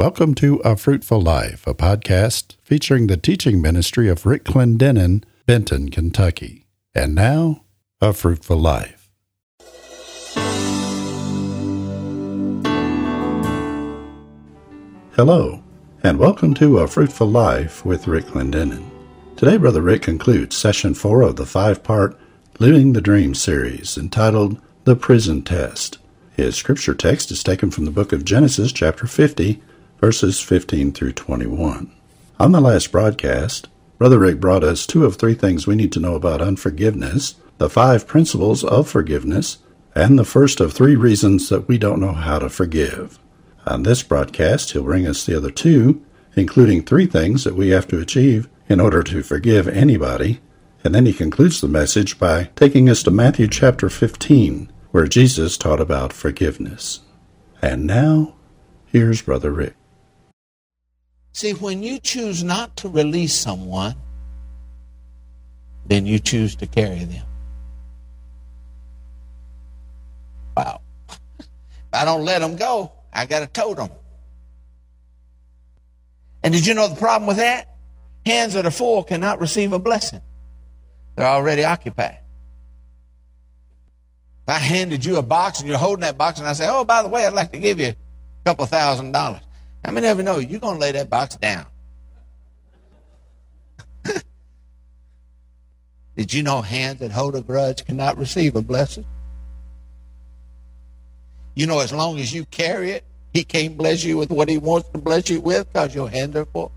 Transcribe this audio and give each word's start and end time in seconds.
Welcome 0.00 0.36
to 0.36 0.58
A 0.58 0.76
Fruitful 0.76 1.20
Life, 1.20 1.66
a 1.66 1.74
podcast 1.74 2.54
featuring 2.62 3.08
the 3.08 3.16
teaching 3.16 3.60
ministry 3.60 4.08
of 4.08 4.24
Rick 4.24 4.44
Clendenen, 4.44 5.24
Benton, 5.44 5.88
Kentucky. 5.88 6.66
And 6.94 7.16
now, 7.16 7.64
A 8.00 8.12
Fruitful 8.12 8.58
Life. 8.58 9.10
Hello, 15.16 15.64
and 16.04 16.20
welcome 16.20 16.54
to 16.54 16.78
A 16.78 16.86
Fruitful 16.86 17.26
Life 17.26 17.84
with 17.84 18.06
Rick 18.06 18.26
Clendenen. 18.26 18.88
Today, 19.34 19.56
Brother 19.56 19.82
Rick 19.82 20.02
concludes 20.02 20.56
session 20.56 20.94
four 20.94 21.22
of 21.22 21.34
the 21.34 21.44
five 21.44 21.82
part 21.82 22.16
Living 22.60 22.92
the 22.92 23.00
Dream 23.00 23.34
series 23.34 23.98
entitled 23.98 24.60
The 24.84 24.94
Prison 24.94 25.42
Test. 25.42 25.98
His 26.36 26.54
scripture 26.54 26.94
text 26.94 27.32
is 27.32 27.42
taken 27.42 27.72
from 27.72 27.84
the 27.84 27.90
book 27.90 28.12
of 28.12 28.24
Genesis, 28.24 28.70
chapter 28.70 29.08
50, 29.08 29.60
verses 30.00 30.40
15 30.40 30.92
through 30.92 31.12
21. 31.12 31.92
On 32.38 32.52
the 32.52 32.60
last 32.60 32.92
broadcast, 32.92 33.68
Brother 33.98 34.20
Rick 34.20 34.38
brought 34.38 34.62
us 34.62 34.86
two 34.86 35.04
of 35.04 35.16
three 35.16 35.34
things 35.34 35.66
we 35.66 35.74
need 35.74 35.90
to 35.92 36.00
know 36.00 36.14
about 36.14 36.40
unforgiveness, 36.40 37.34
the 37.58 37.68
five 37.68 38.06
principles 38.06 38.62
of 38.62 38.88
forgiveness, 38.88 39.58
and 39.94 40.16
the 40.16 40.24
first 40.24 40.60
of 40.60 40.72
three 40.72 40.94
reasons 40.94 41.48
that 41.48 41.66
we 41.66 41.78
don't 41.78 42.00
know 42.00 42.12
how 42.12 42.38
to 42.38 42.48
forgive. 42.48 43.18
On 43.66 43.82
this 43.82 44.04
broadcast, 44.04 44.70
he'll 44.70 44.84
bring 44.84 45.06
us 45.06 45.26
the 45.26 45.36
other 45.36 45.50
two, 45.50 46.00
including 46.36 46.82
three 46.82 47.06
things 47.06 47.42
that 47.42 47.56
we 47.56 47.70
have 47.70 47.88
to 47.88 48.00
achieve 48.00 48.48
in 48.68 48.80
order 48.80 49.02
to 49.02 49.22
forgive 49.24 49.66
anybody, 49.66 50.40
and 50.84 50.94
then 50.94 51.06
he 51.06 51.12
concludes 51.12 51.60
the 51.60 51.66
message 51.66 52.20
by 52.20 52.50
taking 52.54 52.88
us 52.88 53.02
to 53.02 53.10
Matthew 53.10 53.48
chapter 53.48 53.90
15, 53.90 54.70
where 54.92 55.08
Jesus 55.08 55.58
taught 55.58 55.80
about 55.80 56.12
forgiveness. 56.12 57.00
And 57.60 57.84
now, 57.84 58.36
here's 58.86 59.22
Brother 59.22 59.50
Rick. 59.50 59.74
See, 61.38 61.52
when 61.52 61.84
you 61.84 62.00
choose 62.00 62.42
not 62.42 62.76
to 62.78 62.88
release 62.88 63.32
someone, 63.32 63.94
then 65.86 66.04
you 66.04 66.18
choose 66.18 66.56
to 66.56 66.66
carry 66.66 67.04
them. 67.04 67.24
Wow. 70.56 70.80
If 71.08 71.48
I 71.92 72.04
don't 72.04 72.24
let 72.24 72.40
them 72.40 72.56
go, 72.56 72.90
I 73.12 73.26
got 73.26 73.38
to 73.38 73.46
tote 73.46 73.76
them. 73.76 73.90
And 76.42 76.52
did 76.52 76.66
you 76.66 76.74
know 76.74 76.88
the 76.88 76.96
problem 76.96 77.28
with 77.28 77.36
that? 77.36 77.72
Hands 78.26 78.52
that 78.54 78.66
are 78.66 78.72
full 78.72 79.04
cannot 79.04 79.40
receive 79.40 79.72
a 79.72 79.78
blessing. 79.78 80.22
They're 81.14 81.24
already 81.24 81.62
occupied. 81.62 82.18
If 84.42 84.48
I 84.48 84.58
handed 84.58 85.04
you 85.04 85.18
a 85.18 85.22
box 85.22 85.60
and 85.60 85.68
you're 85.68 85.78
holding 85.78 86.00
that 86.00 86.18
box 86.18 86.40
and 86.40 86.48
I 86.48 86.54
say, 86.54 86.66
oh, 86.68 86.82
by 86.82 87.04
the 87.04 87.08
way, 87.08 87.24
I'd 87.24 87.32
like 87.32 87.52
to 87.52 87.60
give 87.60 87.78
you 87.78 87.90
a 87.90 87.96
couple 88.44 88.66
thousand 88.66 89.12
dollars. 89.12 89.42
Many 89.84 90.06
of 90.06 90.18
you 90.18 90.24
know 90.24 90.38
you're 90.38 90.60
going 90.60 90.74
to 90.74 90.80
lay 90.80 90.92
that 90.92 91.10
box 91.10 91.36
down? 91.36 91.66
Did 96.16 96.34
you 96.34 96.42
know 96.42 96.62
hands 96.62 97.00
that 97.00 97.10
hold 97.10 97.34
a 97.36 97.40
grudge 97.40 97.84
cannot 97.84 98.18
receive 98.18 98.54
a 98.56 98.62
blessing? 98.62 99.06
You 101.54 101.66
know, 101.66 101.80
as 101.80 101.92
long 101.92 102.18
as 102.18 102.32
you 102.32 102.44
carry 102.44 102.92
it, 102.92 103.04
he 103.32 103.44
can't 103.44 103.76
bless 103.76 104.04
you 104.04 104.16
with 104.16 104.30
what 104.30 104.48
he 104.48 104.58
wants 104.58 104.88
to 104.90 104.98
bless 104.98 105.28
you 105.30 105.40
with 105.40 105.72
because 105.72 105.94
your 105.94 106.08
hands 106.08 106.36
are 106.36 106.44
full. 106.44 106.72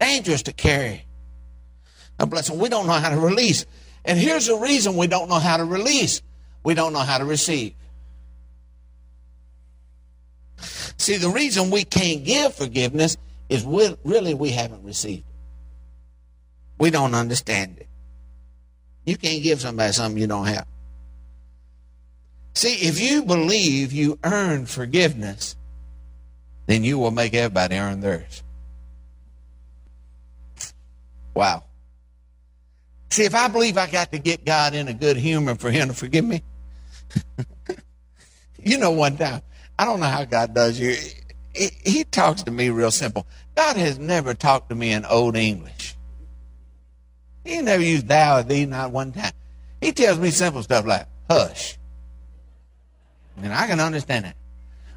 Dangerous 0.00 0.42
to 0.44 0.52
carry 0.52 1.04
a 2.18 2.26
blessing. 2.26 2.58
We 2.58 2.68
don't 2.68 2.86
know 2.86 2.92
how 2.94 3.10
to 3.10 3.18
release. 3.18 3.66
And 4.04 4.18
here's 4.18 4.46
the 4.46 4.56
reason 4.56 4.96
we 4.96 5.06
don't 5.06 5.28
know 5.28 5.38
how 5.38 5.56
to 5.56 5.64
release 5.64 6.22
we 6.66 6.74
don't 6.74 6.92
know 6.92 6.98
how 6.98 7.18
to 7.18 7.24
receive. 7.24 7.74
See, 11.06 11.18
the 11.18 11.30
reason 11.30 11.70
we 11.70 11.84
can't 11.84 12.24
give 12.24 12.52
forgiveness 12.52 13.16
is 13.48 13.64
we, 13.64 13.96
really 14.02 14.34
we 14.34 14.50
haven't 14.50 14.82
received 14.82 15.20
it. 15.20 15.34
We 16.78 16.90
don't 16.90 17.14
understand 17.14 17.76
it. 17.78 17.86
You 19.04 19.16
can't 19.16 19.40
give 19.40 19.60
somebody 19.60 19.92
something 19.92 20.20
you 20.20 20.26
don't 20.26 20.46
have. 20.46 20.66
See, 22.56 22.88
if 22.88 23.00
you 23.00 23.22
believe 23.22 23.92
you 23.92 24.18
earn 24.24 24.66
forgiveness, 24.66 25.54
then 26.66 26.82
you 26.82 26.98
will 26.98 27.12
make 27.12 27.34
everybody 27.34 27.76
earn 27.76 28.00
theirs. 28.00 28.42
Wow. 31.34 31.62
See, 33.12 33.26
if 33.26 33.34
I 33.36 33.46
believe 33.46 33.78
I 33.78 33.88
got 33.88 34.10
to 34.10 34.18
get 34.18 34.44
God 34.44 34.74
in 34.74 34.88
a 34.88 34.92
good 34.92 35.16
humor 35.16 35.54
for 35.54 35.70
Him 35.70 35.86
to 35.86 35.94
forgive 35.94 36.24
me, 36.24 36.42
you 38.58 38.78
know, 38.78 38.90
one 38.90 39.16
time, 39.16 39.42
I 39.78 39.84
don't 39.84 40.00
know 40.00 40.06
how 40.06 40.24
God 40.24 40.54
does 40.54 40.78
you. 40.80 40.96
He, 41.54 41.70
he 41.84 42.04
talks 42.04 42.42
to 42.44 42.50
me 42.50 42.70
real 42.70 42.90
simple. 42.90 43.26
God 43.54 43.76
has 43.76 43.98
never 43.98 44.34
talked 44.34 44.68
to 44.70 44.74
me 44.74 44.92
in 44.92 45.04
old 45.04 45.36
English. 45.36 45.94
He 47.44 47.60
never 47.62 47.82
used 47.82 48.08
thou 48.08 48.38
or 48.38 48.42
thee, 48.42 48.66
not 48.66 48.90
one 48.90 49.12
time. 49.12 49.32
He 49.80 49.92
tells 49.92 50.18
me 50.18 50.30
simple 50.30 50.62
stuff 50.62 50.84
like, 50.84 51.06
hush. 51.30 51.78
And 53.42 53.52
I 53.52 53.66
can 53.66 53.80
understand 53.80 54.24
that. 54.24 54.36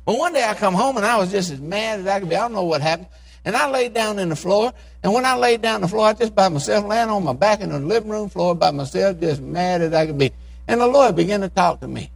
But 0.05 0.17
one 0.17 0.33
day 0.33 0.43
I 0.43 0.55
come 0.55 0.73
home 0.73 0.97
and 0.97 1.05
I 1.05 1.17
was 1.17 1.31
just 1.31 1.51
as 1.51 1.59
mad 1.59 1.99
as 1.99 2.07
I 2.07 2.19
could 2.19 2.29
be. 2.29 2.35
I 2.35 2.39
don't 2.39 2.53
know 2.53 2.63
what 2.63 2.81
happened. 2.81 3.09
And 3.45 3.55
I 3.55 3.69
laid 3.69 3.93
down 3.93 4.19
in 4.19 4.29
the 4.29 4.35
floor. 4.35 4.73
And 5.03 5.13
when 5.13 5.25
I 5.25 5.35
laid 5.35 5.61
down 5.61 5.81
the 5.81 5.87
floor, 5.87 6.07
I 6.07 6.13
just 6.13 6.35
by 6.35 6.49
myself, 6.49 6.85
laying 6.85 7.09
on 7.09 7.23
my 7.23 7.33
back 7.33 7.61
in 7.61 7.69
the 7.69 7.79
living 7.79 8.09
room 8.09 8.29
floor 8.29 8.55
by 8.55 8.71
myself, 8.71 9.19
just 9.19 9.41
mad 9.41 9.81
as 9.81 9.93
I 9.93 10.07
could 10.07 10.17
be. 10.17 10.31
And 10.67 10.81
the 10.81 10.87
Lord 10.87 11.15
began 11.15 11.41
to 11.41 11.49
talk 11.49 11.79
to 11.81 11.87
me. 11.87 12.11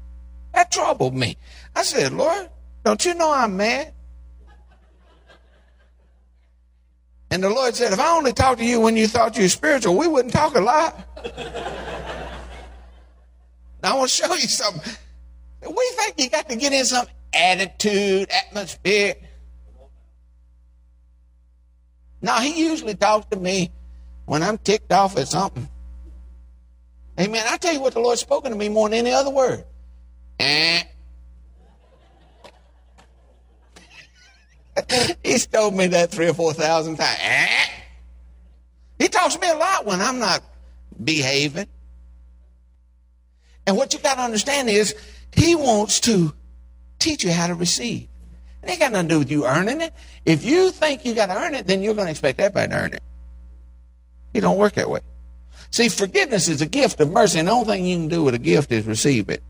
That 0.53 0.71
troubled 0.71 1.15
me. 1.15 1.37
I 1.75 1.83
said, 1.83 2.13
Lord, 2.13 2.49
don't 2.83 3.03
you 3.05 3.13
know 3.15 3.33
I'm 3.33 3.57
mad? 3.57 3.93
And 7.31 7.43
the 7.43 7.49
Lord 7.49 7.75
said, 7.75 7.93
if 7.93 7.99
I 7.99 8.15
only 8.15 8.31
talked 8.31 8.59
to 8.59 8.65
you 8.65 8.79
when 8.79 8.95
you 8.95 9.07
thought 9.07 9.35
you 9.35 9.43
were 9.43 9.49
spiritual, 9.49 9.97
we 9.97 10.07
wouldn't 10.07 10.33
talk 10.33 10.55
a 10.55 10.61
lot. 10.61 10.95
now 13.81 13.95
I 13.95 13.97
want 13.97 14.11
to 14.11 14.15
show 14.23 14.33
you 14.35 14.47
something. 14.47 14.93
We 15.67 15.91
think 15.95 16.19
you 16.19 16.29
got 16.29 16.47
to 16.49 16.55
get 16.55 16.73
in 16.73 16.85
some 16.85 17.07
attitude, 17.33 18.29
atmosphere. 18.29 19.15
Now 22.21 22.39
he 22.39 22.67
usually 22.67 22.93
talks 22.93 23.25
to 23.31 23.37
me 23.37 23.71
when 24.25 24.43
I'm 24.43 24.59
ticked 24.59 24.91
off 24.91 25.17
at 25.17 25.27
something. 25.27 25.67
Amen. 27.19 27.45
I 27.49 27.57
tell 27.57 27.73
you 27.73 27.81
what 27.81 27.93
the 27.93 27.99
Lord's 27.99 28.21
spoken 28.21 28.51
to 28.51 28.57
me 28.57 28.69
more 28.69 28.89
than 28.89 28.99
any 28.99 29.11
other 29.11 29.31
word. 29.31 29.65
Eh. 30.43 30.83
He's 35.23 35.45
told 35.47 35.75
me 35.75 35.87
that 35.87 36.11
three 36.11 36.27
or 36.27 36.33
four 36.33 36.53
thousand 36.53 36.97
times. 36.97 37.17
Eh? 37.21 37.65
He 38.99 39.07
talks 39.07 39.35
to 39.35 39.41
me 39.41 39.49
a 39.49 39.55
lot 39.55 39.85
when 39.85 40.01
I'm 40.01 40.19
not 40.19 40.43
behaving. 41.03 41.67
And 43.65 43.77
what 43.77 43.93
you 43.93 43.99
got 43.99 44.15
to 44.15 44.21
understand 44.21 44.69
is 44.69 44.95
he 45.31 45.55
wants 45.55 45.99
to 46.01 46.33
teach 46.99 47.23
you 47.23 47.31
how 47.31 47.47
to 47.47 47.55
receive. 47.55 48.07
It 48.61 48.69
ain't 48.69 48.79
got 48.79 48.91
nothing 48.91 49.09
to 49.09 49.13
do 49.15 49.19
with 49.19 49.31
you 49.31 49.45
earning 49.45 49.81
it. 49.81 49.93
If 50.25 50.43
you 50.43 50.71
think 50.71 51.05
you 51.05 51.13
got 51.13 51.27
to 51.27 51.37
earn 51.37 51.53
it, 51.53 51.67
then 51.67 51.81
you're 51.81 51.93
going 51.93 52.07
to 52.07 52.11
expect 52.11 52.39
everybody 52.39 52.69
to 52.69 52.77
earn 52.77 52.93
it. 52.93 53.03
He 54.33 54.39
don't 54.39 54.57
work 54.57 54.73
that 54.73 54.89
way. 54.89 55.01
See, 55.71 55.89
forgiveness 55.89 56.47
is 56.47 56.61
a 56.61 56.65
gift 56.65 56.99
of 56.99 57.11
mercy, 57.11 57.39
and 57.39 57.47
the 57.47 57.51
only 57.51 57.65
thing 57.65 57.85
you 57.85 57.97
can 57.97 58.07
do 58.07 58.23
with 58.23 58.35
a 58.35 58.39
gift 58.39 58.71
is 58.71 58.85
receive 58.85 59.29
it. 59.29 59.43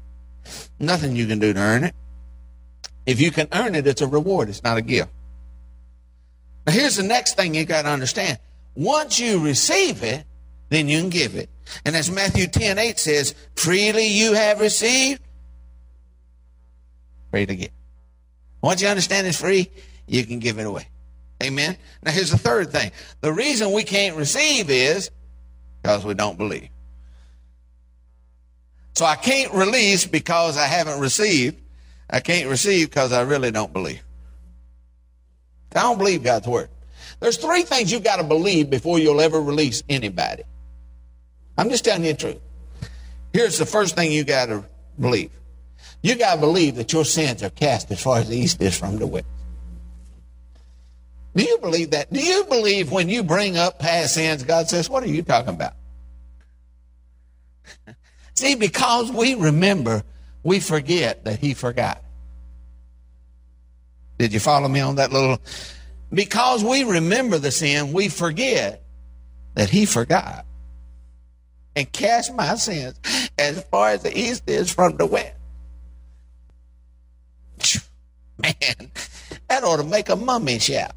Nothing 0.80 1.16
you 1.16 1.28
can 1.28 1.40
do 1.40 1.54
to 1.54 1.60
earn 1.60 1.84
it. 1.84 1.96
If 3.06 3.20
you 3.20 3.32
can 3.32 3.48
earn 3.52 3.76
it, 3.76 3.86
it's 3.86 4.02
a 4.02 4.08
reward. 4.08 4.50
It's 4.50 4.64
not 4.64 4.78
a 4.78 4.82
gift. 4.82 5.12
Now, 6.66 6.74
here's 6.74 6.96
the 6.96 7.04
next 7.04 7.36
thing 7.36 7.54
you 7.54 7.66
got 7.66 7.84
to 7.84 7.90
understand. 7.90 8.40
Once 8.76 9.20
you 9.20 9.44
receive 9.44 10.04
it, 10.04 10.26
then 10.70 10.88
you 10.88 11.00
can 11.00 11.10
give 11.10 11.36
it. 11.36 11.50
And 11.86 11.96
as 11.96 12.10
Matthew 12.10 12.48
10 12.48 12.78
8 12.78 13.00
says, 13.00 13.36
freely 13.56 14.08
you 14.08 14.34
have 14.34 14.60
received, 14.60 15.22
free 17.32 17.46
to 17.46 17.56
give. 17.56 17.72
Once 18.62 18.82
you 18.82 18.88
understand 18.88 19.28
it's 19.28 19.40
free, 19.40 19.70
you 20.08 20.26
can 20.26 20.40
give 20.40 20.58
it 20.58 20.66
away. 20.66 20.88
Amen. 21.44 21.78
Now, 22.04 22.12
here's 22.12 22.32
the 22.32 22.38
third 22.38 22.72
thing. 22.72 22.92
The 23.22 23.34
reason 23.34 23.72
we 23.72 23.84
can't 23.84 24.16
receive 24.16 24.70
is 24.70 25.12
because 25.82 26.06
we 26.06 26.14
don't 26.14 26.38
believe. 26.38 26.70
So 28.94 29.06
I 29.06 29.16
can't 29.16 29.54
release 29.54 30.06
because 30.06 30.58
I 30.58 30.66
haven't 30.66 31.00
received. 31.00 31.60
I 32.10 32.20
can't 32.20 32.50
receive 32.50 32.90
because 32.90 33.12
I 33.12 33.22
really 33.22 33.52
don't 33.52 33.74
believe. 33.74 34.04
I 35.76 35.82
don't 35.82 35.98
believe 35.98 36.24
God's 36.24 36.48
word. 36.48 36.70
There's 37.20 37.38
three 37.38 37.64
things 37.64 37.92
you've 37.92 38.04
got 38.04 38.18
to 38.18 38.24
believe 38.24 38.70
before 38.70 39.00
you'll 39.00 39.22
ever 39.22 39.42
release 39.42 39.82
anybody. 39.90 40.44
I'm 41.58 41.70
just 41.70 41.86
telling 41.86 42.04
you 42.04 42.14
the 42.14 42.20
truth. 42.20 42.40
Here's 43.32 43.58
the 43.58 43.66
first 43.66 43.96
thing 43.96 44.12
you 44.12 44.24
got 44.24 44.48
to 44.48 44.64
believe. 45.00 45.32
You 46.02 46.16
got 46.16 46.36
to 46.36 46.40
believe 46.42 46.76
that 46.76 46.94
your 46.94 47.06
sins 47.06 47.42
are 47.42 47.50
cast 47.50 47.90
as 47.92 48.02
far 48.02 48.20
as 48.20 48.30
the 48.30 48.38
east 48.38 48.62
is 48.62 48.78
from 48.78 48.98
the 48.98 49.08
west. 49.08 49.26
Do 51.36 51.44
you 51.44 51.58
believe 51.60 51.92
that? 51.92 52.14
Do 52.14 52.20
you 52.20 52.44
believe 52.44 52.92
when 52.92 53.10
you 53.10 53.24
bring 53.24 53.58
up 53.58 53.80
past 53.80 54.14
sins, 54.14 54.44
God 54.44 54.70
says, 54.70 54.88
What 54.90 55.02
are 55.02 55.08
you 55.08 55.24
talking 55.24 55.56
about? 55.56 55.74
See, 58.44 58.56
because 58.56 59.10
we 59.10 59.36
remember, 59.36 60.04
we 60.44 60.60
forget 60.60 61.24
that 61.24 61.40
He 61.40 61.54
forgot. 61.54 62.04
Did 64.18 64.34
you 64.34 64.42
follow 64.42 64.68
me 64.68 64.82
on 64.82 64.96
that 64.96 65.14
little? 65.14 65.40
Because 66.12 66.62
we 66.62 66.84
remember 66.84 67.38
the 67.38 67.52
sin, 67.52 67.94
we 67.94 68.10
forget 68.10 68.84
that 69.54 69.70
he 69.70 69.86
forgot 69.86 70.46
and 71.76 71.90
cast 71.94 72.34
my 72.36 72.56
sins 72.56 73.00
as 73.38 73.64
far 73.64 73.92
as 73.92 74.04
the 74.04 74.18
east 74.18 74.44
is 74.48 74.70
from 74.70 74.98
the 74.98 75.06
west. 75.06 75.38
Man, 78.38 78.92
that 79.48 79.64
ought 79.64 79.78
to 79.78 79.86
make 79.86 80.10
a 80.10 80.18
mummy 80.18 80.60
shout. 80.60 80.92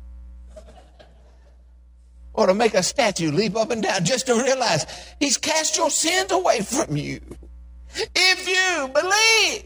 Or 2.36 2.46
to 2.46 2.54
make 2.54 2.74
a 2.74 2.82
statue 2.82 3.32
leap 3.32 3.56
up 3.56 3.70
and 3.70 3.82
down 3.82 4.04
just 4.04 4.26
to 4.26 4.34
realize 4.34 4.84
he's 5.18 5.38
cast 5.38 5.76
your 5.76 5.90
sins 5.90 6.30
away 6.30 6.60
from 6.60 6.96
you. 6.96 7.20
If 8.14 8.48
you 8.48 8.88
believe, 8.88 9.64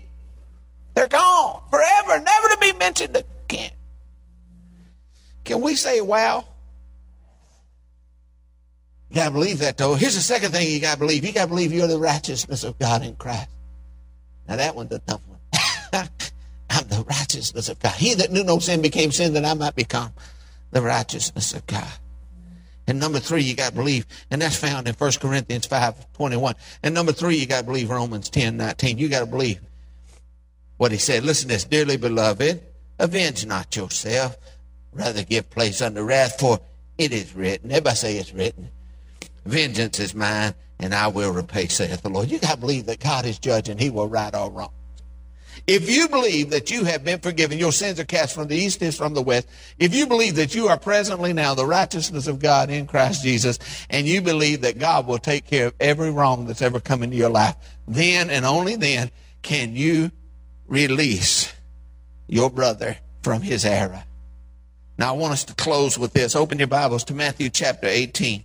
they're 0.94 1.08
gone 1.08 1.62
forever, 1.70 2.22
never 2.22 2.48
to 2.48 2.58
be 2.60 2.72
mentioned 2.74 3.16
again. 3.16 3.72
Can 5.44 5.60
we 5.60 5.74
say, 5.74 6.00
wow? 6.00 6.44
You 9.08 9.16
got 9.16 9.24
to 9.26 9.30
believe 9.32 9.58
that, 9.58 9.76
though. 9.76 9.94
Here's 9.94 10.14
the 10.14 10.20
second 10.20 10.52
thing 10.52 10.70
you 10.70 10.80
got 10.80 10.94
to 10.94 10.98
believe. 11.00 11.24
You 11.24 11.32
got 11.32 11.44
to 11.44 11.48
believe 11.48 11.72
you're 11.72 11.88
the 11.88 11.98
righteousness 11.98 12.62
of 12.62 12.78
God 12.78 13.02
in 13.02 13.16
Christ. 13.16 13.48
Now, 14.48 14.56
that 14.56 14.76
one's 14.76 14.92
a 14.92 15.00
tough 15.00 15.22
one. 15.26 15.40
I'm 16.70 16.86
the 16.86 17.04
righteousness 17.08 17.68
of 17.68 17.80
God. 17.80 17.94
He 17.94 18.14
that 18.14 18.30
knew 18.30 18.44
no 18.44 18.60
sin 18.60 18.80
became 18.80 19.10
sin 19.10 19.32
that 19.32 19.44
I 19.44 19.54
might 19.54 19.74
become 19.74 20.12
the 20.70 20.82
righteousness 20.82 21.52
of 21.52 21.66
God. 21.66 21.90
And 22.90 22.98
number 22.98 23.20
three, 23.20 23.44
you 23.44 23.54
got 23.54 23.68
to 23.68 23.76
believe, 23.76 24.04
and 24.32 24.42
that's 24.42 24.56
found 24.56 24.88
in 24.88 24.94
1 24.94 25.12
Corinthians 25.20 25.64
5 25.64 26.12
21. 26.12 26.56
And 26.82 26.92
number 26.92 27.12
three, 27.12 27.36
you 27.36 27.46
got 27.46 27.60
to 27.60 27.66
believe 27.66 27.88
Romans 27.88 28.28
10 28.28 28.56
19. 28.56 28.98
You 28.98 29.08
got 29.08 29.20
to 29.20 29.26
believe 29.26 29.60
what 30.76 30.90
he 30.90 30.98
said. 30.98 31.22
Listen 31.22 31.48
to 31.48 31.54
this, 31.54 31.62
dearly 31.62 31.96
beloved, 31.96 32.60
avenge 32.98 33.46
not 33.46 33.76
yourself, 33.76 34.36
rather 34.92 35.22
give 35.22 35.48
place 35.50 35.80
unto 35.80 36.02
wrath, 36.02 36.40
for 36.40 36.58
it 36.98 37.12
is 37.12 37.32
written. 37.32 37.70
Everybody 37.70 37.94
say 37.94 38.16
it's 38.16 38.34
written. 38.34 38.68
Vengeance 39.46 40.00
is 40.00 40.12
mine, 40.12 40.54
and 40.80 40.92
I 40.92 41.06
will 41.06 41.30
repay, 41.30 41.68
saith 41.68 42.02
the 42.02 42.10
Lord. 42.10 42.28
You 42.28 42.40
got 42.40 42.54
to 42.54 42.60
believe 42.60 42.86
that 42.86 42.98
God 42.98 43.24
is 43.24 43.38
judging. 43.38 43.78
He 43.78 43.90
will 43.90 44.08
right 44.08 44.34
all 44.34 44.50
wrong. 44.50 44.72
If 45.66 45.90
you 45.90 46.08
believe 46.08 46.50
that 46.50 46.70
you 46.70 46.84
have 46.84 47.04
been 47.04 47.20
forgiven, 47.20 47.58
your 47.58 47.72
sins 47.72 48.00
are 48.00 48.04
cast 48.04 48.34
from 48.34 48.48
the 48.48 48.56
east 48.56 48.82
as 48.82 48.96
from 48.96 49.14
the 49.14 49.22
west. 49.22 49.48
If 49.78 49.94
you 49.94 50.06
believe 50.06 50.36
that 50.36 50.54
you 50.54 50.68
are 50.68 50.78
presently 50.78 51.32
now 51.32 51.54
the 51.54 51.66
righteousness 51.66 52.26
of 52.26 52.38
God 52.38 52.70
in 52.70 52.86
Christ 52.86 53.22
Jesus, 53.22 53.58
and 53.88 54.06
you 54.06 54.22
believe 54.22 54.62
that 54.62 54.78
God 54.78 55.06
will 55.06 55.18
take 55.18 55.46
care 55.46 55.68
of 55.68 55.74
every 55.80 56.10
wrong 56.10 56.46
that's 56.46 56.62
ever 56.62 56.80
come 56.80 57.02
into 57.02 57.16
your 57.16 57.30
life, 57.30 57.56
then 57.86 58.30
and 58.30 58.44
only 58.44 58.76
then 58.76 59.10
can 59.42 59.74
you 59.74 60.10
release 60.66 61.52
your 62.26 62.50
brother 62.50 62.96
from 63.22 63.42
his 63.42 63.64
error. 63.64 64.04
Now 64.98 65.14
I 65.14 65.16
want 65.16 65.32
us 65.32 65.44
to 65.44 65.54
close 65.54 65.98
with 65.98 66.12
this. 66.12 66.36
Open 66.36 66.58
your 66.58 66.68
Bibles 66.68 67.04
to 67.04 67.14
Matthew 67.14 67.48
chapter 67.48 67.86
18. 67.86 68.44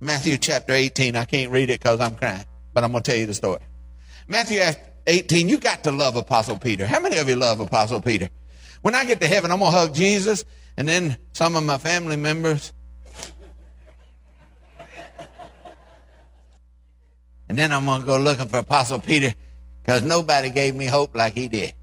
Matthew 0.00 0.36
chapter 0.38 0.72
18. 0.72 1.16
I 1.16 1.24
can't 1.24 1.50
read 1.50 1.70
it 1.70 1.80
because 1.80 2.00
I'm 2.00 2.16
crying, 2.16 2.44
but 2.72 2.84
I'm 2.84 2.92
going 2.92 3.02
to 3.02 3.10
tell 3.10 3.18
you 3.18 3.26
the 3.26 3.34
story. 3.34 3.60
Matthew 4.28 4.60
18, 5.06 5.48
you 5.48 5.58
got 5.58 5.84
to 5.84 5.92
love 5.92 6.16
Apostle 6.16 6.58
Peter. 6.58 6.86
How 6.86 7.00
many 7.00 7.18
of 7.18 7.28
you 7.28 7.36
love 7.36 7.60
Apostle 7.60 8.00
Peter? 8.00 8.28
When 8.82 8.94
I 8.94 9.04
get 9.04 9.20
to 9.20 9.26
heaven, 9.26 9.50
I'm 9.50 9.58
going 9.60 9.72
to 9.72 9.78
hug 9.78 9.94
Jesus 9.94 10.44
and 10.76 10.86
then 10.86 11.16
some 11.32 11.56
of 11.56 11.64
my 11.64 11.78
family 11.78 12.16
members. 12.16 12.72
And 17.48 17.56
then 17.56 17.72
I'm 17.72 17.84
going 17.84 18.00
to 18.00 18.06
go 18.06 18.18
looking 18.18 18.48
for 18.48 18.58
Apostle 18.58 18.98
Peter 18.98 19.32
because 19.82 20.02
nobody 20.02 20.50
gave 20.50 20.74
me 20.74 20.86
hope 20.86 21.14
like 21.14 21.34
he 21.34 21.48
did. 21.48 21.74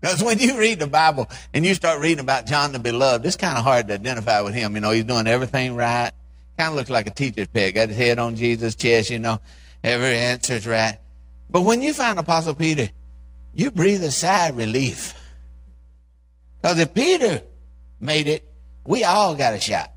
Because 0.00 0.22
when 0.22 0.38
you 0.38 0.58
read 0.58 0.78
the 0.78 0.86
Bible 0.86 1.28
and 1.52 1.66
you 1.66 1.74
start 1.74 2.00
reading 2.00 2.20
about 2.20 2.46
John 2.46 2.72
the 2.72 2.78
Beloved, 2.78 3.26
it's 3.26 3.36
kind 3.36 3.58
of 3.58 3.64
hard 3.64 3.88
to 3.88 3.94
identify 3.94 4.40
with 4.40 4.54
him. 4.54 4.74
You 4.74 4.80
know, 4.80 4.92
he's 4.92 5.04
doing 5.04 5.26
everything 5.26 5.74
right. 5.74 6.12
Kind 6.56 6.70
of 6.70 6.76
looks 6.76 6.90
like 6.90 7.06
a 7.06 7.10
teacher's 7.10 7.48
pet. 7.48 7.74
Got 7.74 7.88
his 7.88 7.98
head 7.98 8.18
on 8.18 8.36
Jesus' 8.36 8.74
chest, 8.74 9.10
you 9.10 9.18
know. 9.18 9.40
Every 9.82 10.16
answer's 10.16 10.66
right. 10.66 10.98
But 11.50 11.62
when 11.62 11.82
you 11.82 11.94
find 11.94 12.18
Apostle 12.18 12.54
Peter, 12.54 12.90
you 13.54 13.70
breathe 13.70 14.02
a 14.04 14.10
sigh 14.10 14.48
of 14.48 14.56
relief. 14.56 15.14
Because 16.60 16.78
if 16.78 16.92
Peter 16.92 17.42
made 18.00 18.28
it, 18.28 18.48
we 18.84 19.04
all 19.04 19.34
got 19.34 19.54
a 19.54 19.60
shot. 19.60 19.92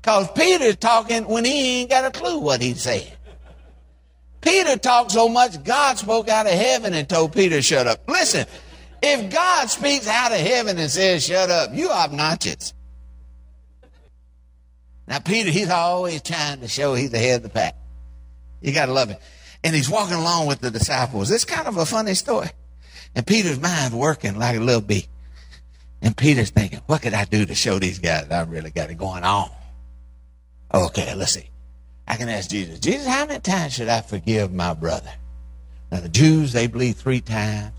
Because 0.00 0.30
Peter's 0.32 0.76
talking 0.76 1.26
when 1.28 1.44
he 1.44 1.80
ain't 1.80 1.90
got 1.90 2.04
a 2.04 2.10
clue 2.10 2.38
what 2.38 2.62
he's 2.62 2.82
saying. 2.82 3.12
Peter 4.40 4.76
talked 4.78 5.12
so 5.12 5.28
much, 5.28 5.62
God 5.62 5.98
spoke 5.98 6.28
out 6.28 6.46
of 6.46 6.52
heaven 6.52 6.94
and 6.94 7.06
told 7.06 7.34
Peter, 7.34 7.60
shut 7.60 7.86
up. 7.86 8.08
Listen, 8.08 8.46
if 9.02 9.30
God 9.30 9.68
speaks 9.68 10.08
out 10.08 10.32
of 10.32 10.38
heaven 10.38 10.78
and 10.78 10.90
says, 10.90 11.24
shut 11.24 11.50
up, 11.50 11.70
you 11.74 11.90
obnoxious. 11.90 12.72
Now, 15.06 15.18
Peter, 15.18 15.50
he's 15.50 15.70
always 15.70 16.22
trying 16.22 16.60
to 16.60 16.68
show 16.68 16.94
he's 16.94 17.10
the 17.10 17.18
head 17.18 17.38
of 17.38 17.42
the 17.42 17.48
pack. 17.48 17.76
You 18.60 18.72
got 18.72 18.86
to 18.86 18.92
love 18.92 19.08
him. 19.10 19.18
And 19.62 19.74
he's 19.74 19.90
walking 19.90 20.16
along 20.16 20.46
with 20.46 20.60
the 20.60 20.70
disciples. 20.70 21.30
It's 21.30 21.44
kind 21.44 21.68
of 21.68 21.76
a 21.76 21.84
funny 21.84 22.14
story. 22.14 22.48
And 23.14 23.26
Peter's 23.26 23.60
mind 23.60 23.92
working 23.92 24.38
like 24.38 24.56
a 24.56 24.60
little 24.60 24.80
bee. 24.80 25.06
And 26.02 26.16
Peter's 26.16 26.50
thinking, 26.50 26.80
what 26.86 27.02
could 27.02 27.12
I 27.12 27.24
do 27.24 27.44
to 27.44 27.54
show 27.54 27.78
these 27.78 27.98
guys 27.98 28.30
I 28.30 28.42
really 28.42 28.70
got 28.70 28.90
it 28.90 28.96
going 28.96 29.24
on? 29.24 29.50
Okay, 30.72 31.14
let's 31.14 31.32
see. 31.32 31.50
I 32.06 32.16
can 32.16 32.28
ask 32.28 32.50
Jesus, 32.50 32.78
Jesus, 32.80 33.06
how 33.06 33.26
many 33.26 33.40
times 33.40 33.74
should 33.74 33.88
I 33.88 34.00
forgive 34.00 34.52
my 34.52 34.74
brother? 34.74 35.12
Now, 35.92 36.00
the 36.00 36.08
Jews, 36.08 36.52
they 36.52 36.66
believe 36.66 36.96
three 36.96 37.20
times. 37.20 37.72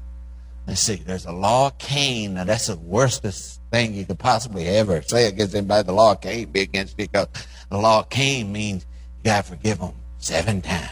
Let's 0.67 0.81
see, 0.81 0.95
there's 0.95 1.25
a 1.25 1.31
law 1.31 1.67
of 1.67 1.77
Cain. 1.79 2.35
Now, 2.35 2.43
that's 2.43 2.67
the 2.67 2.77
worstest 2.77 3.59
thing 3.71 3.93
you 3.95 4.05
could 4.05 4.19
possibly 4.19 4.67
ever 4.67 5.01
say 5.01 5.27
against 5.27 5.55
anybody. 5.55 5.87
The 5.87 5.93
law 5.93 6.11
of 6.11 6.21
Cain 6.21 6.51
be 6.51 6.61
against 6.61 6.95
because 6.97 7.27
the 7.69 7.77
law 7.77 7.99
of 7.99 8.09
Cain 8.09 8.51
means 8.51 8.85
you 9.17 9.25
got 9.25 9.45
to 9.45 9.51
forgive 9.51 9.79
them 9.79 9.93
seven 10.19 10.61
times. 10.61 10.91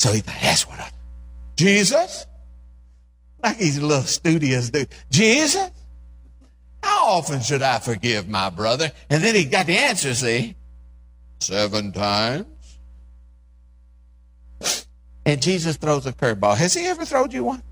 So 0.00 0.12
he 0.12 0.20
thought, 0.20 0.40
that's 0.40 0.66
what 0.66 0.80
I 0.80 0.90
Jesus? 1.56 2.24
Like 3.42 3.58
he's 3.58 3.76
a 3.76 3.84
little 3.84 4.02
studious 4.02 4.70
dude. 4.70 4.88
Jesus? 5.10 5.70
How 6.82 7.04
often 7.08 7.42
should 7.42 7.60
I 7.60 7.80
forgive 7.80 8.26
my 8.26 8.48
brother? 8.48 8.92
And 9.10 9.22
then 9.22 9.34
he 9.34 9.44
got 9.44 9.66
the 9.66 9.76
answer, 9.76 10.14
see? 10.14 10.56
Seven 11.40 11.92
times. 11.92 12.46
And 15.26 15.42
Jesus 15.42 15.76
throws 15.76 16.06
a 16.06 16.14
curveball. 16.14 16.56
Has 16.56 16.72
he 16.72 16.86
ever 16.86 17.04
thrown 17.04 17.30
you 17.30 17.44
one? 17.44 17.62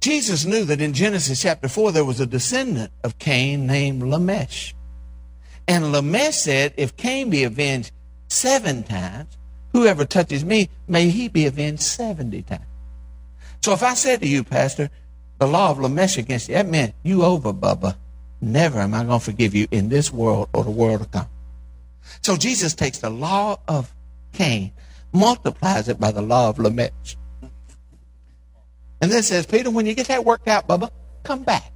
Jesus 0.00 0.46
knew 0.46 0.64
that 0.64 0.80
in 0.80 0.94
Genesis 0.94 1.42
chapter 1.42 1.68
4 1.68 1.92
there 1.92 2.06
was 2.06 2.20
a 2.20 2.26
descendant 2.26 2.90
of 3.02 3.18
Cain 3.18 3.66
named 3.66 4.02
Lamech. 4.02 4.72
And 5.68 5.92
Lamech 5.92 6.32
said, 6.32 6.72
if 6.78 6.96
Cain 6.96 7.28
be 7.28 7.44
avenged 7.44 7.92
seven 8.28 8.82
times, 8.82 9.36
Whoever 9.74 10.04
touches 10.04 10.44
me, 10.44 10.70
may 10.86 11.10
he 11.10 11.26
be 11.26 11.46
avenged 11.46 11.82
70 11.82 12.42
times. 12.42 12.64
So 13.60 13.72
if 13.72 13.82
I 13.82 13.94
said 13.94 14.20
to 14.20 14.28
you, 14.28 14.44
Pastor, 14.44 14.88
the 15.38 15.48
law 15.48 15.72
of 15.72 15.80
Lamech 15.80 16.16
against 16.16 16.48
you, 16.48 16.54
that 16.54 16.68
meant 16.68 16.94
you 17.02 17.24
over, 17.24 17.52
Bubba. 17.52 17.96
Never 18.40 18.78
am 18.78 18.94
I 18.94 19.02
going 19.04 19.18
to 19.18 19.24
forgive 19.24 19.52
you 19.52 19.66
in 19.72 19.88
this 19.88 20.12
world 20.12 20.48
or 20.52 20.62
the 20.62 20.70
world 20.70 21.02
to 21.02 21.08
come. 21.08 21.26
So 22.22 22.36
Jesus 22.36 22.74
takes 22.74 22.98
the 22.98 23.10
law 23.10 23.58
of 23.66 23.92
Cain, 24.32 24.72
multiplies 25.12 25.88
it 25.88 25.98
by 25.98 26.12
the 26.12 26.22
law 26.22 26.50
of 26.50 26.58
Lamech. 26.60 26.92
And 29.00 29.10
then 29.10 29.24
says, 29.24 29.44
Peter, 29.44 29.70
when 29.70 29.86
you 29.86 29.94
get 29.94 30.06
that 30.06 30.24
worked 30.24 30.46
out, 30.46 30.68
Bubba, 30.68 30.90
come 31.24 31.42
back. 31.42 31.72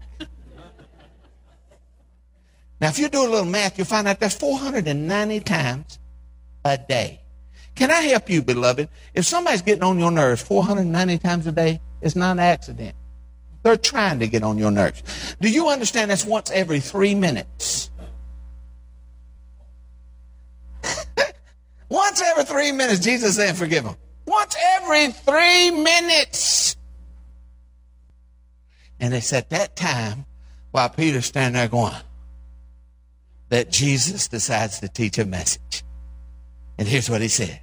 Now, 2.80 2.90
if 2.90 2.98
you 3.00 3.08
do 3.08 3.22
a 3.22 3.28
little 3.28 3.44
math, 3.44 3.76
you'll 3.76 3.88
find 3.88 4.06
out 4.06 4.20
that's 4.20 4.36
490 4.36 5.40
times 5.40 5.98
a 6.64 6.78
day. 6.78 7.22
Can 7.78 7.92
I 7.92 8.00
help 8.00 8.28
you, 8.28 8.42
beloved? 8.42 8.88
If 9.14 9.24
somebody's 9.24 9.62
getting 9.62 9.84
on 9.84 10.00
your 10.00 10.10
nerves 10.10 10.42
490 10.42 11.18
times 11.18 11.46
a 11.46 11.52
day, 11.52 11.80
it's 12.02 12.16
not 12.16 12.32
an 12.32 12.40
accident. 12.40 12.96
They're 13.62 13.76
trying 13.76 14.18
to 14.18 14.26
get 14.26 14.42
on 14.42 14.58
your 14.58 14.72
nerves. 14.72 15.36
Do 15.40 15.48
you 15.48 15.68
understand 15.68 16.10
that's 16.10 16.24
once 16.24 16.50
every 16.50 16.80
three 16.80 17.14
minutes? 17.14 17.92
once 21.88 22.20
every 22.20 22.42
three 22.42 22.72
minutes, 22.72 22.98
Jesus 22.98 23.36
said, 23.36 23.56
forgive 23.56 23.84
them. 23.84 23.94
Once 24.26 24.56
every 24.74 25.12
three 25.12 25.70
minutes. 25.70 26.76
And 28.98 29.14
it's 29.14 29.32
at 29.32 29.50
that 29.50 29.76
time, 29.76 30.26
while 30.72 30.88
Peter's 30.88 31.26
standing 31.26 31.60
there 31.60 31.68
going, 31.68 31.94
that 33.50 33.70
Jesus 33.70 34.26
decides 34.26 34.80
to 34.80 34.88
teach 34.88 35.16
a 35.18 35.24
message. 35.24 35.84
And 36.76 36.88
here's 36.88 37.08
what 37.08 37.20
he 37.20 37.28
said 37.28 37.60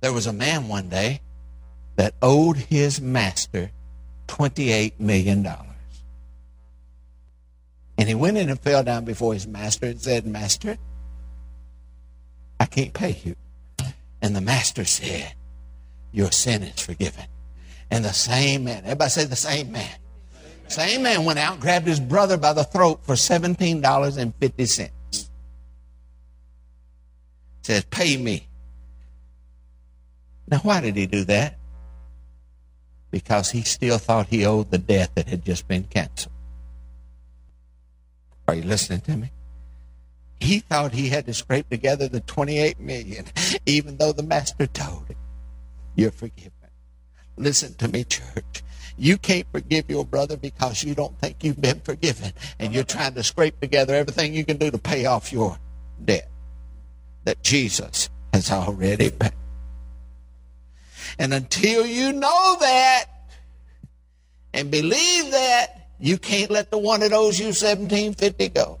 there 0.00 0.12
was 0.12 0.26
a 0.26 0.32
man 0.32 0.68
one 0.68 0.88
day 0.88 1.20
that 1.96 2.14
owed 2.22 2.56
his 2.56 3.00
master 3.00 3.70
$28 4.28 4.98
million. 4.98 5.46
And 7.98 8.08
he 8.08 8.14
went 8.14 8.38
in 8.38 8.48
and 8.48 8.58
fell 8.58 8.82
down 8.82 9.04
before 9.04 9.34
his 9.34 9.46
master 9.46 9.86
and 9.86 10.00
said, 10.00 10.26
Master, 10.26 10.78
I 12.58 12.64
can't 12.64 12.94
pay 12.94 13.20
you. 13.24 13.36
And 14.22 14.34
the 14.34 14.40
master 14.40 14.86
said, 14.86 15.34
Your 16.12 16.30
sin 16.30 16.62
is 16.62 16.80
forgiven. 16.80 17.26
And 17.90 18.04
the 18.04 18.12
same 18.12 18.64
man, 18.64 18.84
everybody 18.84 19.10
say 19.10 19.24
the 19.24 19.36
same 19.36 19.72
man. 19.72 19.98
Same 20.68 21.02
man 21.02 21.24
went 21.24 21.40
out 21.40 21.58
grabbed 21.58 21.88
his 21.88 21.98
brother 21.98 22.36
by 22.36 22.52
the 22.52 22.62
throat 22.62 23.00
for 23.02 23.14
$17.50. 23.14 24.90
Says, 27.62 27.84
pay 27.86 28.16
me. 28.16 28.46
Now, 30.50 30.58
why 30.58 30.80
did 30.80 30.96
he 30.96 31.06
do 31.06 31.24
that? 31.24 31.56
Because 33.10 33.50
he 33.50 33.62
still 33.62 33.98
thought 33.98 34.26
he 34.26 34.44
owed 34.44 34.70
the 34.70 34.78
debt 34.78 35.14
that 35.14 35.28
had 35.28 35.44
just 35.44 35.68
been 35.68 35.84
canceled. 35.84 36.34
Are 38.48 38.54
you 38.54 38.62
listening 38.62 39.00
to 39.02 39.16
me? 39.16 39.30
He 40.40 40.58
thought 40.58 40.92
he 40.92 41.08
had 41.08 41.26
to 41.26 41.34
scrape 41.34 41.68
together 41.68 42.08
the 42.08 42.20
28 42.20 42.80
million, 42.80 43.26
even 43.66 43.96
though 43.98 44.12
the 44.12 44.22
master 44.22 44.66
told 44.66 45.06
him, 45.08 45.16
You're 45.94 46.10
forgiven. 46.10 46.52
Listen 47.36 47.74
to 47.74 47.88
me, 47.88 48.04
church. 48.04 48.62
You 48.98 49.18
can't 49.18 49.46
forgive 49.52 49.88
your 49.88 50.04
brother 50.04 50.36
because 50.36 50.82
you 50.82 50.94
don't 50.94 51.16
think 51.20 51.44
you've 51.44 51.60
been 51.60 51.80
forgiven, 51.80 52.32
and 52.58 52.74
you're 52.74 52.84
trying 52.84 53.14
to 53.14 53.22
scrape 53.22 53.60
together 53.60 53.94
everything 53.94 54.34
you 54.34 54.44
can 54.44 54.56
do 54.56 54.70
to 54.70 54.78
pay 54.78 55.06
off 55.06 55.32
your 55.32 55.58
debt 56.04 56.28
that 57.24 57.42
Jesus 57.42 58.10
has 58.32 58.50
already 58.50 59.10
paid. 59.10 59.32
And 61.20 61.34
until 61.34 61.84
you 61.84 62.14
know 62.14 62.56
that 62.60 63.04
and 64.54 64.70
believe 64.70 65.30
that, 65.32 65.88
you 66.00 66.16
can't 66.16 66.50
let 66.50 66.70
the 66.70 66.78
one 66.78 67.00
that 67.00 67.12
owes 67.12 67.38
you 67.38 67.48
1750 67.48 68.48
go. 68.48 68.80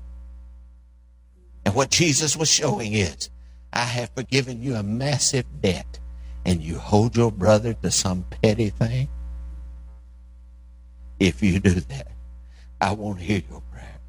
And 1.66 1.74
what 1.74 1.90
Jesus 1.90 2.38
was 2.38 2.50
showing 2.50 2.94
is, 2.94 3.28
I 3.74 3.80
have 3.80 4.08
forgiven 4.16 4.62
you 4.62 4.74
a 4.74 4.82
massive 4.82 5.44
debt, 5.60 5.98
and 6.46 6.62
you 6.62 6.78
hold 6.78 7.14
your 7.14 7.30
brother 7.30 7.74
to 7.74 7.90
some 7.90 8.24
petty 8.42 8.70
thing. 8.70 9.10
If 11.18 11.42
you 11.42 11.60
do 11.60 11.74
that, 11.74 12.08
I 12.80 12.92
won't 12.92 13.20
hear 13.20 13.42
your 13.50 13.60
prayers. 13.70 14.00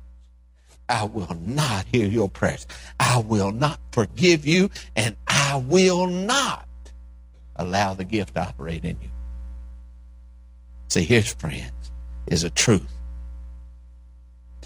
I 0.88 1.04
will 1.04 1.36
not 1.46 1.86
hear 1.88 2.08
your 2.08 2.30
prayers. 2.30 2.66
I 2.98 3.18
will 3.18 3.52
not 3.52 3.82
forgive 3.92 4.48
you, 4.48 4.70
and 4.96 5.18
I 5.28 5.58
will 5.58 6.08
not 6.08 6.66
allow 7.55 7.93
the 7.93 8.03
gift 8.03 8.36
to 8.36 8.41
operate 8.41 8.84
in 8.84 8.98
you. 9.01 9.10
See, 10.89 11.03
here's, 11.03 11.34
friends, 11.34 11.91
is 12.27 12.43
a 12.43 12.50
truth. 12.50 12.91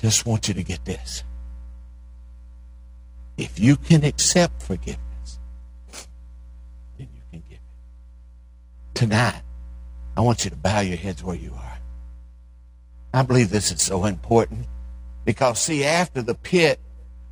Just 0.02 0.26
want 0.26 0.48
you 0.48 0.54
to 0.54 0.64
get 0.64 0.84
this. 0.86 1.24
If 3.38 3.60
you 3.60 3.76
can 3.76 4.04
accept 4.04 4.62
forgiveness, 4.62 5.40
then 6.98 7.08
you 7.14 7.22
can 7.32 7.44
give 7.50 7.58
it. 7.58 8.94
Tonight, 8.94 9.42
I 10.18 10.22
want 10.22 10.46
you 10.46 10.50
to 10.50 10.56
bow 10.56 10.80
your 10.80 10.98
heads 10.98 11.24
where 11.24 11.36
you 11.36 11.54
are. 11.54 11.78
I 13.14 13.22
believe 13.24 13.50
this 13.50 13.72
is 13.72 13.82
so 13.82 14.06
important 14.06 14.68
because, 15.26 15.62
see, 15.62 15.84
after 15.84 16.22
the 16.22 16.36
pit 16.36 16.80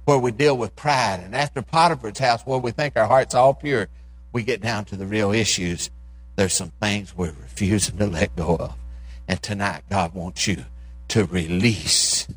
where 0.06 0.18
we 0.18 0.32
deal 0.32 0.58
with 0.58 0.76
pride 0.76 1.22
and 1.24 1.36
after 1.36 1.62
Potiphar's 1.62 2.20
house 2.20 2.42
where 2.44 2.60
we 2.60 2.72
think 2.72 2.98
our 2.98 3.08
heart's 3.08 3.36
all 3.36 3.54
pure, 3.54 3.88
we 4.34 4.44
get 4.44 4.62
down 4.62 4.86
to 4.86 4.96
the 4.96 5.06
real 5.06 5.32
issues. 5.32 5.90
There's 6.36 6.54
some 6.54 6.72
things 6.82 7.16
we're 7.16 7.28
refusing 7.28 7.98
to 8.00 8.08
let 8.08 8.36
go 8.36 8.58
of. 8.58 8.76
And 9.28 9.42
tonight, 9.42 9.84
God 9.90 10.14
wants 10.14 10.48
you 10.48 10.66
to 11.10 11.26
release 11.26 12.28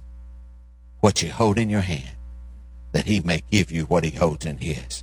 what 1.00 1.22
you 1.22 1.30
hold 1.30 1.58
in 1.58 1.70
your 1.70 1.80
hand 1.80 2.16
that 2.92 3.06
he 3.06 3.20
may 3.20 3.42
give 3.50 3.72
you 3.72 3.84
what 3.84 4.04
he 4.04 4.10
holds 4.10 4.46
in 4.46 4.58
his. 4.58 5.02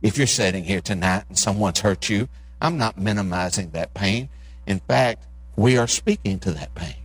If 0.00 0.16
you're 0.16 0.26
sitting 0.26 0.64
here 0.64 0.80
tonight 0.80 1.24
and 1.28 1.38
someone's 1.38 1.80
hurt 1.80 2.08
you, 2.08 2.28
I'm 2.60 2.78
not 2.78 2.98
minimizing 2.98 3.70
that 3.70 3.94
pain. 3.94 4.28
In 4.66 4.80
fact, 4.80 5.26
we 5.56 5.76
are 5.76 5.86
speaking 5.86 6.38
to 6.40 6.52
that 6.52 6.74
pain. 6.74 6.96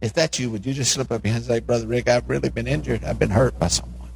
If 0.00 0.12
that's 0.12 0.38
you, 0.38 0.50
would 0.50 0.66
you 0.66 0.74
just 0.74 0.92
slip 0.92 1.12
up 1.12 1.24
your 1.24 1.32
hand 1.32 1.44
and 1.44 1.54
say, 1.54 1.60
Brother 1.60 1.86
Rick, 1.86 2.08
I've 2.08 2.28
really 2.28 2.50
been 2.50 2.66
injured. 2.66 3.04
I've 3.04 3.18
been 3.18 3.30
hurt 3.30 3.58
by 3.58 3.68
someone. 3.68 4.10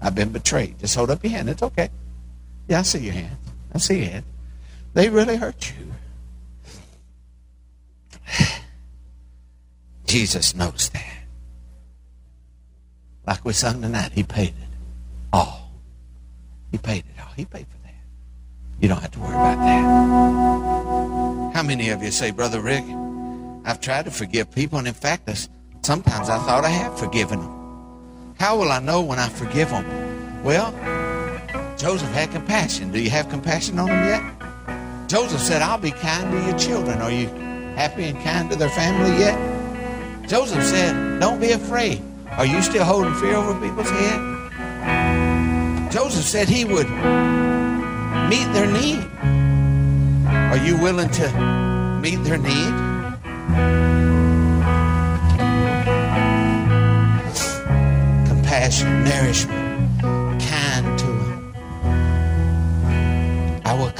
I've 0.00 0.14
been 0.14 0.30
betrayed. 0.30 0.78
Just 0.78 0.94
hold 0.94 1.10
up 1.10 1.24
your 1.24 1.32
hand. 1.32 1.48
It's 1.48 1.62
okay. 1.62 1.88
Yeah, 2.68 2.80
I 2.80 2.82
see 2.82 3.00
your 3.00 3.14
hand. 3.14 3.36
I 3.74 3.78
see 3.78 3.98
your 3.98 4.10
hand. 4.10 4.24
They 4.94 5.08
really 5.08 5.36
hurt 5.36 5.72
you. 5.76 5.92
Jesus 10.06 10.54
knows 10.54 10.88
that. 10.90 11.04
Like 13.26 13.44
we 13.44 13.52
sung 13.52 13.82
tonight, 13.82 14.12
He 14.12 14.22
paid 14.22 14.48
it 14.48 14.54
all. 15.32 15.70
He 16.70 16.78
paid 16.78 17.04
it 17.06 17.20
all. 17.20 17.32
He 17.36 17.44
paid 17.44 17.66
for 17.66 17.78
that. 17.84 17.94
You 18.80 18.88
don't 18.88 19.00
have 19.00 19.10
to 19.12 19.20
worry 19.20 19.34
about 19.34 19.56
that. 19.56 19.84
How 21.54 21.62
many 21.62 21.90
of 21.90 22.02
you 22.02 22.10
say, 22.10 22.30
Brother 22.30 22.60
Rick, 22.60 22.84
I've 23.64 23.80
tried 23.80 24.04
to 24.04 24.10
forgive 24.10 24.50
people, 24.50 24.78
and 24.78 24.86
in 24.86 24.94
fact, 24.94 25.28
sometimes 25.82 26.28
I 26.28 26.38
thought 26.38 26.64
I 26.64 26.68
had 26.68 26.98
forgiven 26.98 27.40
them. 27.40 28.34
How 28.38 28.58
will 28.58 28.70
I 28.70 28.80
know 28.80 29.00
when 29.00 29.18
I 29.18 29.28
forgive 29.28 29.70
them? 29.70 30.42
Well, 30.42 30.74
Joseph 31.84 32.10
had 32.12 32.30
compassion. 32.30 32.92
Do 32.92 32.98
you 32.98 33.10
have 33.10 33.28
compassion 33.28 33.78
on 33.78 33.88
them 33.88 34.06
yet? 34.06 34.22
Joseph 35.06 35.38
said, 35.38 35.60
I'll 35.60 35.76
be 35.76 35.90
kind 35.90 36.32
to 36.32 36.40
your 36.48 36.58
children. 36.58 37.02
Are 37.02 37.10
you 37.10 37.26
happy 37.76 38.04
and 38.04 38.18
kind 38.24 38.48
to 38.50 38.56
their 38.56 38.70
family 38.70 39.10
yet? 39.18 39.36
Joseph 40.26 40.64
said, 40.64 41.20
Don't 41.20 41.38
be 41.42 41.50
afraid. 41.50 42.00
Are 42.38 42.46
you 42.46 42.62
still 42.62 42.84
holding 42.84 43.12
fear 43.16 43.36
over 43.36 43.52
people's 43.60 43.90
head? 43.90 44.18
Joseph 45.92 46.24
said 46.24 46.48
he 46.48 46.64
would 46.64 46.88
meet 48.30 48.48
their 48.54 48.66
need. 48.66 49.06
Are 50.26 50.56
you 50.56 50.78
willing 50.78 51.10
to 51.10 51.28
meet 52.00 52.16
their 52.24 52.38
need? 52.38 52.72
Compassion, 58.26 59.04
nourishment, 59.04 59.63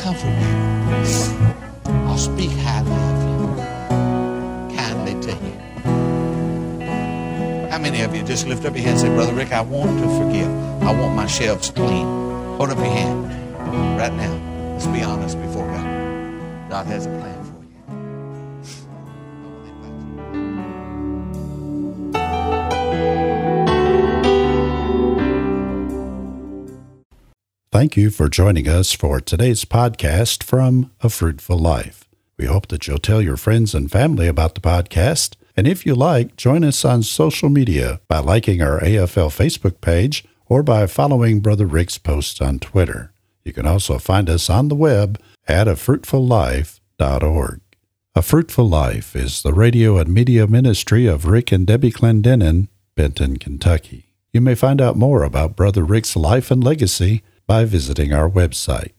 comfort 0.05 0.29
you. 0.29 0.53
I'll 2.05 2.19
speak 2.19 2.51
highly 2.59 2.93
of 2.93 3.19
you, 3.25 4.77
kindly 4.77 5.15
to 5.23 5.31
you. 5.31 5.55
How 7.71 7.79
many 7.79 8.03
of 8.03 8.15
you 8.15 8.23
just 8.23 8.47
lift 8.47 8.67
up 8.67 8.75
your 8.75 8.85
hand 8.85 8.99
and 8.99 9.01
say, 9.01 9.09
Brother 9.09 9.33
Rick, 9.33 9.53
I 9.53 9.63
want 9.63 9.99
to 10.01 10.09
forgive. 10.19 10.51
I 10.83 10.93
want 10.93 11.17
my 11.17 11.27
shelves 11.27 11.71
clean. 11.71 12.05
Hold 12.59 12.69
up 12.69 12.77
your 12.77 12.87
hand 12.87 13.99
right 13.99 14.13
now. 14.13 14.75
Let's 14.75 14.87
be 14.89 15.03
honest 15.03 15.41
before 15.41 15.67
God. 15.69 16.69
God 16.69 16.85
has 16.85 17.07
a 17.07 17.09
plan 17.09 17.44
Thank 27.85 27.99
you 27.99 28.09
for 28.09 28.31
joining 28.31 28.67
us 28.67 28.93
for 28.93 29.21
today's 29.21 29.67
podcast 29.67 30.43
from 30.43 30.91
A 31.03 31.11
Fruitful 31.11 31.59
Life. 31.59 32.09
We 32.39 32.47
hope 32.47 32.69
that 32.69 32.87
you'll 32.87 32.97
tell 32.97 33.21
your 33.21 33.37
friends 33.37 33.75
and 33.75 33.93
family 33.93 34.27
about 34.27 34.55
the 34.55 34.63
podcast. 34.63 35.35
And 35.55 35.69
if 35.69 35.85
you 35.85 35.95
like, 35.95 36.35
join 36.37 36.65
us 36.65 36.83
on 36.87 37.03
social 37.03 37.51
media 37.51 38.01
by 38.09 38.21
liking 38.21 38.63
our 38.63 38.81
AFL 38.81 39.29
Facebook 39.29 39.83
page 39.83 40.25
or 40.47 40.63
by 40.63 40.87
following 40.87 41.41
Brother 41.41 41.67
Rick's 41.67 41.99
posts 41.99 42.41
on 42.41 42.59
Twitter. 42.59 43.13
You 43.45 43.53
can 43.53 43.67
also 43.67 43.99
find 43.99 44.31
us 44.31 44.49
on 44.49 44.69
the 44.69 44.75
web 44.75 45.21
at 45.47 45.67
afruitfullife.org. 45.67 47.61
A 48.15 48.23
Fruitful 48.23 48.67
Life 48.67 49.15
is 49.15 49.43
the 49.43 49.53
radio 49.53 49.99
and 49.99 50.09
media 50.09 50.47
ministry 50.47 51.05
of 51.05 51.27
Rick 51.27 51.53
and 51.53 51.67
Debbie 51.67 51.93
Clendenen, 51.93 52.69
Benton, 52.95 53.37
Kentucky. 53.37 54.15
You 54.33 54.41
may 54.41 54.55
find 54.55 54.81
out 54.81 54.97
more 54.97 55.23
about 55.23 55.55
Brother 55.55 55.85
Rick's 55.85 56.17
life 56.17 56.51
and 56.51 56.65
legacy 56.65 57.23
by 57.47 57.65
visiting 57.65 58.13
our 58.13 58.29
website. 58.29 58.93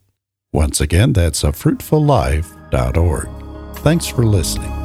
Once 0.53 0.79
again, 0.79 1.13
that's 1.13 1.43
a 1.43 1.47
afruitfullife.org. 1.47 3.27
Thanks 3.79 4.07
for 4.07 4.25
listening. 4.25 4.84